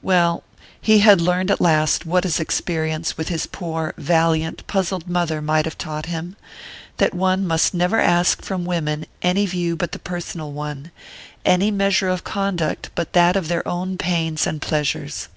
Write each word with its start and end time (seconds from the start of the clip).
Well 0.00 0.44
he 0.80 1.00
had 1.00 1.20
learned 1.20 1.50
at 1.50 1.60
last 1.60 2.06
what 2.06 2.24
his 2.24 2.40
experience 2.40 3.18
with 3.18 3.28
his 3.28 3.44
poor, 3.44 3.92
valiant, 3.98 4.66
puzzled 4.66 5.10
mother 5.10 5.42
might 5.42 5.66
have 5.66 5.76
taught 5.76 6.06
him: 6.06 6.36
that 6.96 7.12
one 7.12 7.46
must 7.46 7.74
never 7.74 8.00
ask 8.00 8.40
from 8.40 8.64
women 8.64 9.04
any 9.20 9.44
view 9.44 9.76
but 9.76 9.92
the 9.92 9.98
personal 9.98 10.52
one, 10.52 10.90
any 11.44 11.70
measure 11.70 12.08
of 12.08 12.24
conduct 12.24 12.88
but 12.94 13.12
that 13.12 13.36
of 13.36 13.48
their 13.48 13.68
own 13.68 13.98
pains 13.98 14.46
and 14.46 14.62
pleasures. 14.62 15.28